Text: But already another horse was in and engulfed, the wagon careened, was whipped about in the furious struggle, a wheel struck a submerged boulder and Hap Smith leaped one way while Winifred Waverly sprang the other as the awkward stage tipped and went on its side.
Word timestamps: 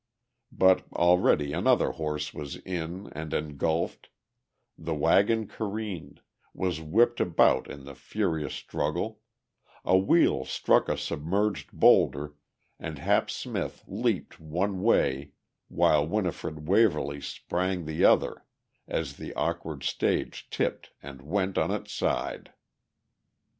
But 0.51 0.91
already 0.93 1.53
another 1.53 1.91
horse 1.91 2.33
was 2.33 2.55
in 2.55 3.09
and 3.13 3.35
engulfed, 3.35 4.09
the 4.75 4.95
wagon 4.95 5.45
careened, 5.47 6.21
was 6.55 6.81
whipped 6.81 7.19
about 7.19 7.69
in 7.69 7.85
the 7.85 7.93
furious 7.93 8.55
struggle, 8.55 9.19
a 9.85 9.95
wheel 9.99 10.43
struck 10.43 10.89
a 10.89 10.97
submerged 10.97 11.71
boulder 11.71 12.33
and 12.79 12.97
Hap 12.97 13.29
Smith 13.29 13.83
leaped 13.85 14.39
one 14.39 14.81
way 14.81 15.33
while 15.67 16.07
Winifred 16.07 16.67
Waverly 16.67 17.21
sprang 17.21 17.85
the 17.85 18.03
other 18.03 18.43
as 18.87 19.17
the 19.17 19.35
awkward 19.35 19.83
stage 19.83 20.49
tipped 20.49 20.93
and 21.03 21.21
went 21.21 21.59
on 21.59 21.69
its 21.69 21.93
side. 21.93 22.51